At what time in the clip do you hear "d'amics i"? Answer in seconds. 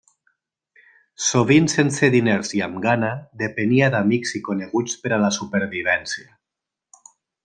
3.97-4.45